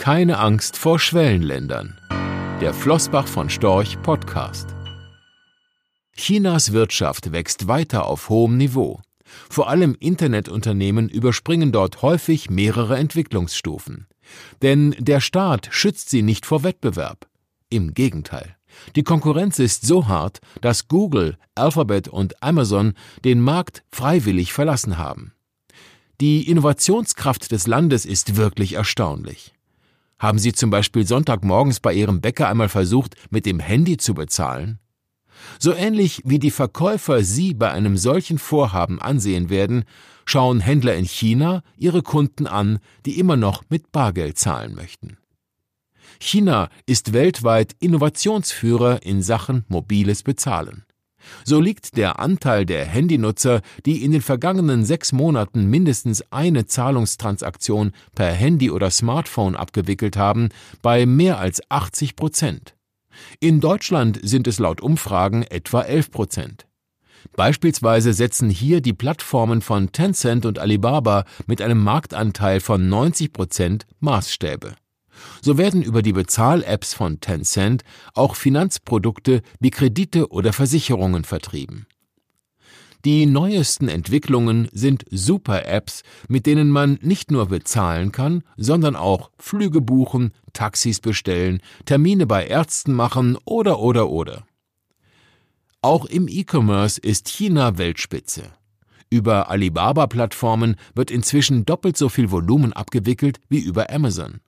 Keine 0.00 0.38
Angst 0.38 0.78
vor 0.78 0.98
Schwellenländern. 0.98 2.00
Der 2.62 2.72
Flossbach 2.72 3.26
von 3.26 3.50
Storch 3.50 4.00
Podcast. 4.00 4.74
Chinas 6.16 6.72
Wirtschaft 6.72 7.32
wächst 7.32 7.68
weiter 7.68 8.06
auf 8.06 8.30
hohem 8.30 8.56
Niveau. 8.56 9.02
Vor 9.50 9.68
allem 9.68 9.94
Internetunternehmen 10.00 11.10
überspringen 11.10 11.70
dort 11.70 12.00
häufig 12.00 12.48
mehrere 12.48 12.96
Entwicklungsstufen. 12.96 14.06
Denn 14.62 14.96
der 14.98 15.20
Staat 15.20 15.68
schützt 15.70 16.08
sie 16.08 16.22
nicht 16.22 16.46
vor 16.46 16.62
Wettbewerb. 16.62 17.28
Im 17.68 17.92
Gegenteil. 17.92 18.56
Die 18.96 19.02
Konkurrenz 19.02 19.58
ist 19.58 19.86
so 19.86 20.08
hart, 20.08 20.40
dass 20.62 20.88
Google, 20.88 21.36
Alphabet 21.54 22.08
und 22.08 22.42
Amazon 22.42 22.94
den 23.22 23.42
Markt 23.42 23.82
freiwillig 23.90 24.54
verlassen 24.54 24.96
haben. 24.96 25.34
Die 26.22 26.48
Innovationskraft 26.48 27.52
des 27.52 27.66
Landes 27.66 28.06
ist 28.06 28.36
wirklich 28.36 28.72
erstaunlich. 28.72 29.52
Haben 30.20 30.38
Sie 30.38 30.52
zum 30.52 30.68
Beispiel 30.68 31.06
Sonntagmorgens 31.06 31.80
bei 31.80 31.94
Ihrem 31.94 32.20
Bäcker 32.20 32.46
einmal 32.46 32.68
versucht, 32.68 33.16
mit 33.30 33.46
dem 33.46 33.58
Handy 33.58 33.96
zu 33.96 34.12
bezahlen? 34.12 34.78
So 35.58 35.72
ähnlich 35.72 36.20
wie 36.26 36.38
die 36.38 36.50
Verkäufer 36.50 37.24
Sie 37.24 37.54
bei 37.54 37.70
einem 37.70 37.96
solchen 37.96 38.38
Vorhaben 38.38 39.00
ansehen 39.00 39.48
werden, 39.48 39.84
schauen 40.26 40.60
Händler 40.60 40.94
in 40.94 41.06
China 41.06 41.62
ihre 41.78 42.02
Kunden 42.02 42.46
an, 42.46 42.80
die 43.06 43.18
immer 43.18 43.36
noch 43.36 43.64
mit 43.70 43.90
Bargeld 43.92 44.38
zahlen 44.38 44.74
möchten. 44.74 45.16
China 46.20 46.68
ist 46.84 47.14
weltweit 47.14 47.74
Innovationsführer 47.80 49.02
in 49.02 49.22
Sachen 49.22 49.64
mobiles 49.68 50.22
Bezahlen. 50.22 50.84
So 51.44 51.60
liegt 51.60 51.96
der 51.96 52.18
Anteil 52.18 52.66
der 52.66 52.84
Handynutzer, 52.84 53.60
die 53.86 54.04
in 54.04 54.12
den 54.12 54.22
vergangenen 54.22 54.84
sechs 54.84 55.12
Monaten 55.12 55.66
mindestens 55.66 56.22
eine 56.30 56.66
Zahlungstransaktion 56.66 57.92
per 58.14 58.32
Handy 58.32 58.70
oder 58.70 58.90
Smartphone 58.90 59.56
abgewickelt 59.56 60.16
haben, 60.16 60.50
bei 60.82 61.06
mehr 61.06 61.38
als 61.38 61.60
80 61.70 62.16
Prozent. 62.16 62.74
In 63.40 63.60
Deutschland 63.60 64.18
sind 64.22 64.46
es 64.46 64.58
laut 64.58 64.80
Umfragen 64.80 65.42
etwa 65.42 65.82
11 65.82 66.10
Prozent. 66.10 66.66
Beispielsweise 67.36 68.12
setzen 68.12 68.48
hier 68.50 68.80
die 68.80 68.92
Plattformen 68.92 69.60
von 69.60 69.92
Tencent 69.92 70.46
und 70.46 70.58
Alibaba 70.58 71.24
mit 71.46 71.60
einem 71.60 71.82
Marktanteil 71.82 72.60
von 72.60 72.88
90 72.88 73.32
Prozent 73.32 73.86
Maßstäbe. 74.00 74.74
So 75.42 75.58
werden 75.58 75.82
über 75.82 76.02
die 76.02 76.12
Bezahl-Apps 76.12 76.94
von 76.94 77.20
Tencent 77.20 77.82
auch 78.14 78.36
Finanzprodukte 78.36 79.42
wie 79.58 79.70
Kredite 79.70 80.30
oder 80.30 80.52
Versicherungen 80.52 81.24
vertrieben. 81.24 81.86
Die 83.06 83.24
neuesten 83.24 83.88
Entwicklungen 83.88 84.68
sind 84.72 85.06
Super-Apps, 85.10 86.02
mit 86.28 86.44
denen 86.44 86.70
man 86.70 86.98
nicht 87.00 87.30
nur 87.30 87.46
bezahlen 87.46 88.12
kann, 88.12 88.42
sondern 88.58 88.94
auch 88.94 89.30
Flüge 89.38 89.80
buchen, 89.80 90.32
Taxis 90.52 91.00
bestellen, 91.00 91.62
Termine 91.86 92.26
bei 92.26 92.46
Ärzten 92.46 92.92
machen 92.92 93.38
oder 93.46 93.78
oder 93.78 94.10
oder. 94.10 94.44
Auch 95.80 96.04
im 96.04 96.28
E-Commerce 96.28 97.00
ist 97.00 97.30
China 97.30 97.78
Weltspitze. 97.78 98.42
Über 99.08 99.48
Alibaba-Plattformen 99.48 100.76
wird 100.94 101.10
inzwischen 101.10 101.64
doppelt 101.64 101.96
so 101.96 102.10
viel 102.10 102.30
Volumen 102.30 102.74
abgewickelt 102.74 103.40
wie 103.48 103.60
über 103.60 103.88
Amazon. 103.90 104.40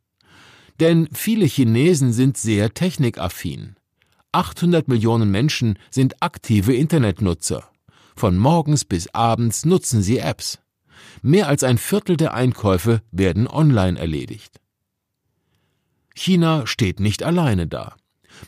Denn 0.82 1.08
viele 1.12 1.46
Chinesen 1.46 2.12
sind 2.12 2.36
sehr 2.36 2.74
technikaffin. 2.74 3.76
800 4.32 4.88
Millionen 4.88 5.30
Menschen 5.30 5.78
sind 5.92 6.20
aktive 6.20 6.74
Internetnutzer. 6.74 7.70
Von 8.16 8.36
morgens 8.36 8.84
bis 8.84 9.06
abends 9.14 9.64
nutzen 9.64 10.02
sie 10.02 10.18
Apps. 10.18 10.58
Mehr 11.22 11.46
als 11.46 11.62
ein 11.62 11.78
Viertel 11.78 12.16
der 12.16 12.34
Einkäufe 12.34 13.00
werden 13.12 13.46
online 13.46 13.96
erledigt. 13.96 14.60
China 16.16 16.66
steht 16.66 16.98
nicht 16.98 17.22
alleine 17.22 17.68
da. 17.68 17.94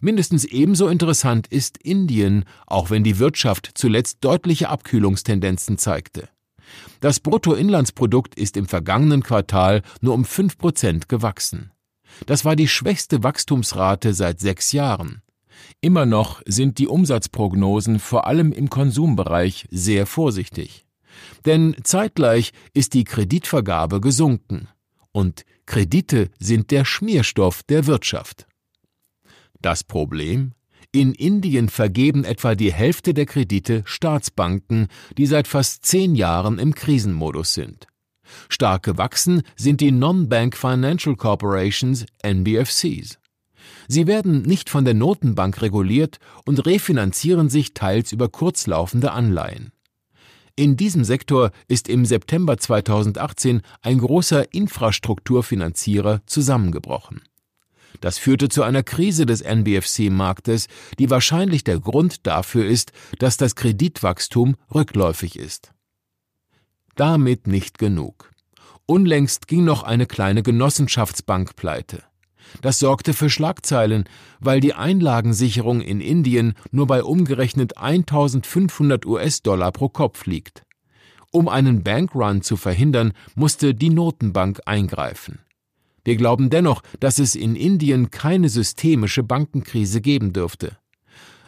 Mindestens 0.01 0.45
ebenso 0.45 0.89
interessant 0.89 1.47
ist 1.47 1.79
Indien, 1.79 2.47
auch 2.67 2.91
wenn 2.91 3.05
die 3.05 3.20
Wirtschaft 3.20 3.70
zuletzt 3.75 4.25
deutliche 4.25 4.70
Abkühlungstendenzen 4.70 5.79
zeigte. 5.79 6.29
Das 6.98 7.20
Bruttoinlandsprodukt 7.20 8.35
ist 8.35 8.57
im 8.57 8.67
vergangenen 8.67 9.23
Quartal 9.23 9.83
nur 10.01 10.14
um 10.14 10.25
fünf 10.25 10.58
Prozent 10.58 11.08
gewachsen. 11.08 11.70
Das 12.27 12.45
war 12.45 12.57
die 12.57 12.69
schwächste 12.69 13.23
Wachstumsrate 13.23 14.14
seit 14.14 14.41
sechs 14.41 14.73
Jahren. 14.73 15.23
Immer 15.80 16.07
noch 16.07 16.42
sind 16.47 16.79
die 16.79 16.89
Umsatzprognosen 16.89 17.98
vor 17.98 18.27
allem 18.27 18.52
im 18.52 18.70
Konsumbereich 18.70 19.67
sehr 19.70 20.07
vorsichtig. 20.07 20.85
Denn 21.45 21.77
zeitgleich 21.83 22.52
ist 22.73 22.95
die 22.95 23.05
Kreditvergabe 23.05 24.01
gesunken. 24.01 24.69
Und 25.13 25.45
Kredite 25.67 26.30
sind 26.39 26.70
der 26.70 26.85
Schmierstoff 26.85 27.63
der 27.63 27.86
Wirtschaft. 27.86 28.46
Das 29.61 29.85
Problem? 29.85 30.52
In 30.92 31.13
Indien 31.13 31.69
vergeben 31.69 32.25
etwa 32.25 32.55
die 32.55 32.73
Hälfte 32.73 33.14
der 33.14 33.27
Kredite 33.27 33.83
Staatsbanken, 33.85 34.89
die 35.17 35.27
seit 35.27 35.48
fast 35.48 35.85
zehn 35.85 36.14
Jahren 36.14 36.58
im 36.58 36.75
Krisenmodus 36.75 37.55
sind. 37.55 37.86
Stark 38.48 38.83
gewachsen 38.83 39.42
sind 39.57 39.80
die 39.80 39.92
Non-Bank 39.92 40.57
Financial 40.57 41.17
Corporations 41.17 42.07
NBFCs. 42.24 43.18
Sie 43.89 44.07
werden 44.07 44.42
nicht 44.42 44.70
von 44.70 44.85
der 44.85 44.95
Notenbank 44.95 45.61
reguliert 45.62 46.18
und 46.45 46.67
refinanzieren 46.67 47.48
sich 47.48 47.74
teils 47.74 48.13
über 48.13 48.29
kurzlaufende 48.29 49.13
Anleihen. 49.13 49.73
In 50.57 50.77
diesem 50.77 51.02
Sektor 51.02 51.51
ist 51.67 51.89
im 51.89 52.07
September 52.07 52.57
2018 52.57 53.63
ein 53.83 53.98
großer 53.98 54.55
Infrastrukturfinanzierer 54.55 56.20
zusammengebrochen. 56.27 57.23
Das 58.01 58.18
führte 58.18 58.48
zu 58.48 58.63
einer 58.63 58.83
Krise 58.83 59.27
des 59.27 59.40
NBFC-Marktes, 59.40 60.68
die 60.98 61.11
wahrscheinlich 61.11 61.64
der 61.64 61.80
Grund 61.80 62.27
dafür 62.27 62.67
ist, 62.67 62.92
dass 63.18 63.36
das 63.36 63.57
Kreditwachstum 63.57 64.57
rückläufig 64.73 65.39
ist. 65.39 65.73
Damit 66.97 67.47
nicht 67.47 67.79
genug. 67.79 68.31
Unlängst 68.87 69.49
ging 69.49 69.65
noch 69.65 69.83
eine 69.83 70.07
kleine 70.07 70.43
Genossenschaftsbank 70.43 71.57
pleite. 71.57 72.03
Das 72.63 72.79
sorgte 72.79 73.15
für 73.15 73.31
Schlagzeilen, 73.31 74.05
weil 74.39 74.61
die 74.61 74.75
Einlagensicherung 74.75 75.81
in 75.81 76.01
Indien 76.01 76.55
nur 76.71 76.87
bei 76.87 77.03
umgerechnet 77.03 77.79
1500 77.79 79.07
US-Dollar 79.07 79.73
pro 79.73 79.89
Kopf 79.89 80.27
liegt. 80.27 80.65
Um 81.33 81.49
einen 81.49 81.83
Bankrun 81.83 82.43
zu 82.43 82.57
verhindern, 82.57 83.13
musste 83.35 83.75
die 83.75 83.91
Notenbank 83.91 84.61
eingreifen. 84.67 85.41
Wir 86.05 86.17
glauben 86.17 86.51
dennoch, 86.51 86.83
dass 87.01 87.19
es 87.19 87.35
in 87.35 87.57
Indien 87.57 88.11
keine 88.11 88.49
systemische 88.49 89.25
Bankenkrise 89.25 90.01
geben 90.01 90.33
dürfte. 90.33 90.77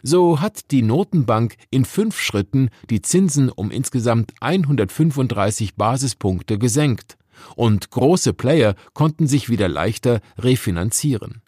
So 0.03 0.39
hat 0.41 0.71
die 0.71 0.81
Notenbank 0.81 1.55
in 1.69 1.85
fünf 1.85 2.19
Schritten 2.19 2.69
die 2.89 3.01
Zinsen 3.01 3.49
um 3.49 3.71
insgesamt 3.71 4.33
135 4.41 5.75
Basispunkte 5.75 6.57
gesenkt, 6.57 7.17
und 7.55 7.91
große 7.91 8.33
Player 8.33 8.75
konnten 8.93 9.27
sich 9.27 9.49
wieder 9.49 9.67
leichter 9.67 10.21
refinanzieren. 10.37 11.41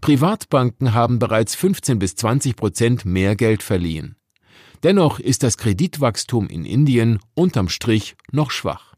Privatbanken 0.00 0.94
haben 0.94 1.18
bereits 1.18 1.54
15 1.54 1.98
bis 1.98 2.14
20 2.14 2.56
Prozent 2.56 3.04
mehr 3.04 3.34
Geld 3.36 3.62
verliehen. 3.62 4.16
Dennoch 4.82 5.18
ist 5.18 5.42
das 5.42 5.56
Kreditwachstum 5.56 6.48
in 6.48 6.64
Indien 6.64 7.18
unterm 7.34 7.68
Strich 7.68 8.16
noch 8.30 8.50
schwach. 8.50 8.94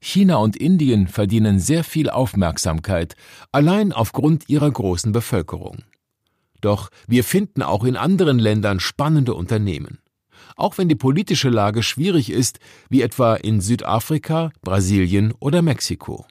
China 0.00 0.36
und 0.36 0.56
Indien 0.56 1.06
verdienen 1.06 1.58
sehr 1.58 1.84
viel 1.84 2.10
Aufmerksamkeit, 2.10 3.14
allein 3.52 3.92
aufgrund 3.92 4.48
ihrer 4.48 4.70
großen 4.70 5.12
Bevölkerung. 5.12 5.84
Doch 6.66 6.90
wir 7.06 7.22
finden 7.22 7.62
auch 7.62 7.84
in 7.84 7.94
anderen 7.94 8.40
Ländern 8.40 8.80
spannende 8.80 9.34
Unternehmen. 9.34 10.00
Auch 10.56 10.78
wenn 10.78 10.88
die 10.88 10.96
politische 10.96 11.48
Lage 11.48 11.84
schwierig 11.84 12.28
ist, 12.28 12.58
wie 12.90 13.02
etwa 13.02 13.36
in 13.36 13.60
Südafrika, 13.60 14.50
Brasilien 14.62 15.32
oder 15.38 15.62
Mexiko. 15.62 16.26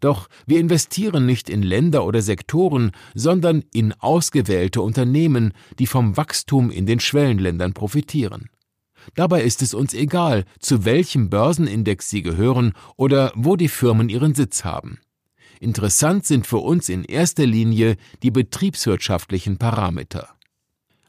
Doch 0.00 0.28
wir 0.44 0.58
investieren 0.58 1.24
nicht 1.24 1.48
in 1.48 1.62
Länder 1.62 2.04
oder 2.04 2.20
Sektoren, 2.20 2.90
sondern 3.14 3.62
in 3.72 3.92
ausgewählte 3.92 4.82
Unternehmen, 4.82 5.52
die 5.78 5.86
vom 5.86 6.16
Wachstum 6.16 6.72
in 6.72 6.84
den 6.84 6.98
Schwellenländern 6.98 7.74
profitieren. 7.74 8.50
Dabei 9.14 9.44
ist 9.44 9.62
es 9.62 9.72
uns 9.72 9.94
egal, 9.94 10.46
zu 10.58 10.84
welchem 10.84 11.30
Börsenindex 11.30 12.10
sie 12.10 12.22
gehören 12.22 12.72
oder 12.96 13.30
wo 13.36 13.54
die 13.54 13.68
Firmen 13.68 14.08
ihren 14.08 14.34
Sitz 14.34 14.64
haben. 14.64 14.98
Interessant 15.60 16.26
sind 16.26 16.46
für 16.46 16.58
uns 16.58 16.88
in 16.88 17.04
erster 17.04 17.46
Linie 17.46 17.96
die 18.22 18.30
betriebswirtschaftlichen 18.30 19.58
Parameter. 19.58 20.28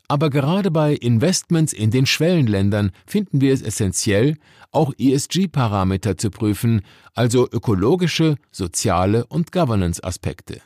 Aber 0.08 0.30
gerade 0.30 0.70
bei 0.70 0.94
Investments 0.94 1.74
in 1.74 1.90
den 1.90 2.06
Schwellenländern 2.06 2.92
finden 3.08 3.42
wir 3.42 3.54
es 3.54 3.62
essentiell, 3.62 4.38
auch 4.72 4.94
ESG-Parameter 4.98 6.18
zu 6.18 6.30
prüfen, 6.30 6.82
also 7.14 7.48
ökologische, 7.52 8.36
soziale 8.52 9.26
und 9.26 9.52
Governance-Aspekte. 9.52 10.62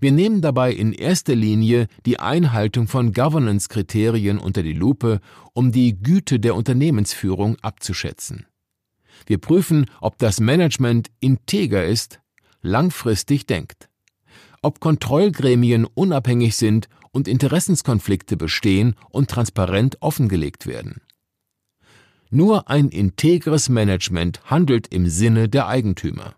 Wir 0.00 0.12
nehmen 0.12 0.40
dabei 0.40 0.72
in 0.72 0.92
erster 0.92 1.34
Linie 1.34 1.86
die 2.06 2.18
Einhaltung 2.18 2.88
von 2.88 3.12
Governance-Kriterien 3.12 4.38
unter 4.38 4.62
die 4.62 4.72
Lupe, 4.72 5.20
um 5.52 5.70
die 5.70 6.00
Güte 6.00 6.40
der 6.40 6.54
Unternehmensführung 6.54 7.56
abzuschätzen. 7.60 8.46
Wir 9.26 9.38
prüfen, 9.38 9.86
ob 10.00 10.18
das 10.18 10.40
Management 10.40 11.10
integer 11.20 11.84
ist, 11.84 12.20
langfristig 12.62 13.46
denkt. 13.46 13.88
Ob 14.62 14.80
Kontrollgremien 14.80 15.84
unabhängig 15.84 16.56
sind 16.56 16.88
und 17.10 17.28
Interessenskonflikte 17.28 18.36
bestehen 18.36 18.94
und 19.10 19.28
transparent 19.28 19.98
offengelegt 20.00 20.66
werden. 20.66 21.02
Nur 22.30 22.70
ein 22.70 22.88
integres 22.88 23.68
Management 23.68 24.40
handelt 24.44 24.88
im 24.88 25.06
Sinne 25.08 25.50
der 25.50 25.66
Eigentümer. 25.66 26.34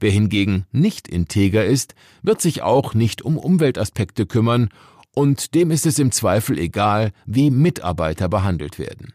Wer 0.00 0.10
hingegen 0.10 0.64
nicht 0.72 1.06
integer 1.06 1.66
ist, 1.66 1.94
wird 2.22 2.40
sich 2.40 2.62
auch 2.62 2.94
nicht 2.94 3.22
um 3.22 3.36
Umweltaspekte 3.36 4.24
kümmern 4.24 4.70
und 5.14 5.54
dem 5.54 5.70
ist 5.70 5.84
es 5.84 5.98
im 5.98 6.10
Zweifel 6.12 6.58
egal, 6.58 7.12
wie 7.26 7.50
Mitarbeiter 7.50 8.28
behandelt 8.28 8.78
werden. 8.78 9.12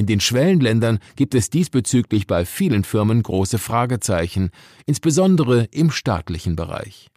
In 0.00 0.06
den 0.06 0.20
Schwellenländern 0.20 0.98
gibt 1.14 1.34
es 1.34 1.50
diesbezüglich 1.50 2.26
bei 2.26 2.46
vielen 2.46 2.84
Firmen 2.84 3.22
große 3.22 3.58
Fragezeichen, 3.58 4.48
insbesondere 4.86 5.64
im 5.72 5.90
staatlichen 5.90 6.56
Bereich. 6.56 7.08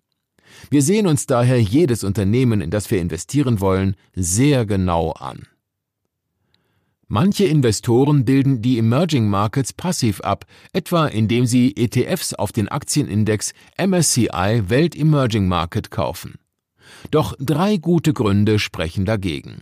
Wir 0.70 0.82
sehen 0.82 1.08
uns 1.08 1.26
daher 1.26 1.62
jedes 1.62 2.04
Unternehmen, 2.04 2.60
in 2.60 2.72
das 2.72 2.92
wir 2.92 3.00
investieren 3.00 3.62
wollen, 3.62 3.96
sehr 4.14 4.66
genau 4.66 5.12
an. 5.12 5.48
Manche 7.08 7.46
Investoren 7.46 8.26
bilden 8.26 8.62
die 8.62 8.78
Emerging 8.78 9.30
Markets 9.30 9.72
passiv 9.72 10.20
ab, 10.20 10.46
etwa 10.74 11.08
indem 11.08 11.46
sie 11.46 11.78
ETFs 11.78 12.34
auf 12.34 12.52
den 12.52 12.68
Aktienindex 12.68 13.54
MSCI 13.78 14.64
Welt 14.68 14.94
Emerging 14.98 15.48
Market 15.48 15.90
kaufen. 15.90 16.34
Doch 17.12 17.34
drei 17.40 17.78
gute 17.78 18.12
Gründe 18.12 18.60
sprechen 18.60 19.06
dagegen. 19.06 19.62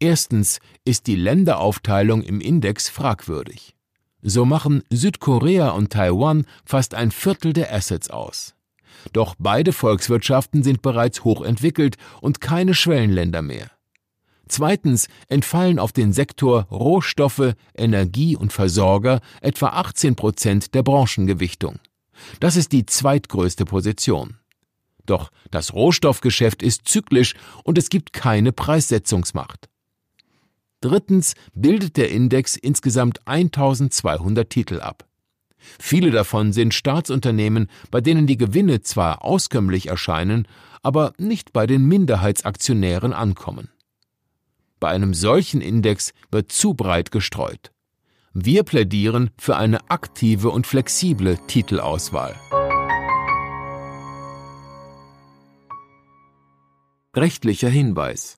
Erstens 0.00 0.60
ist 0.84 1.06
die 1.06 1.16
Länderaufteilung 1.16 2.22
im 2.22 2.40
Index 2.40 2.88
fragwürdig. 2.88 3.74
So 4.22 4.44
machen 4.44 4.82
Südkorea 4.90 5.70
und 5.70 5.92
Taiwan 5.92 6.46
fast 6.64 6.94
ein 6.94 7.10
Viertel 7.10 7.52
der 7.52 7.74
Assets 7.74 8.10
aus. 8.10 8.54
Doch 9.12 9.34
beide 9.38 9.72
Volkswirtschaften 9.72 10.62
sind 10.62 10.82
bereits 10.82 11.24
hochentwickelt 11.24 11.96
und 12.20 12.40
keine 12.40 12.74
Schwellenländer 12.74 13.42
mehr. 13.42 13.70
Zweitens 14.48 15.08
entfallen 15.28 15.78
auf 15.78 15.92
den 15.92 16.12
Sektor 16.12 16.62
Rohstoffe, 16.70 17.54
Energie 17.76 18.36
und 18.36 18.52
Versorger 18.52 19.20
etwa 19.40 19.68
18 19.68 20.16
Prozent 20.16 20.74
der 20.74 20.82
Branchengewichtung. 20.82 21.78
Das 22.40 22.56
ist 22.56 22.72
die 22.72 22.86
zweitgrößte 22.86 23.64
Position. 23.64 24.38
Doch 25.06 25.30
das 25.50 25.74
Rohstoffgeschäft 25.74 26.62
ist 26.62 26.88
zyklisch 26.88 27.34
und 27.64 27.78
es 27.78 27.88
gibt 27.88 28.12
keine 28.12 28.52
Preissetzungsmacht. 28.52 29.68
Drittens 30.80 31.34
bildet 31.54 31.96
der 31.96 32.10
Index 32.10 32.56
insgesamt 32.56 33.26
1200 33.26 34.48
Titel 34.48 34.80
ab. 34.80 35.06
Viele 35.58 36.12
davon 36.12 36.52
sind 36.52 36.72
Staatsunternehmen, 36.72 37.68
bei 37.90 38.00
denen 38.00 38.26
die 38.26 38.36
Gewinne 38.36 38.82
zwar 38.82 39.24
auskömmlich 39.24 39.88
erscheinen, 39.88 40.46
aber 40.82 41.12
nicht 41.18 41.52
bei 41.52 41.66
den 41.66 41.84
Minderheitsaktionären 41.86 43.12
ankommen. 43.12 43.70
Bei 44.78 44.88
einem 44.90 45.14
solchen 45.14 45.60
Index 45.60 46.12
wird 46.30 46.52
zu 46.52 46.74
breit 46.74 47.10
gestreut. 47.10 47.72
Wir 48.32 48.62
plädieren 48.62 49.30
für 49.36 49.56
eine 49.56 49.90
aktive 49.90 50.50
und 50.50 50.68
flexible 50.68 51.38
Titelauswahl. 51.48 52.36
Rechtlicher 57.16 57.68
Hinweis 57.68 58.37